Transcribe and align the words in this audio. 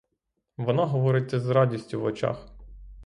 Вона 0.57 0.85
говорить 0.85 1.29
це 1.29 1.39
з 1.39 1.47
радістю 1.49 2.01
в 2.01 2.03
очах. 2.03 2.47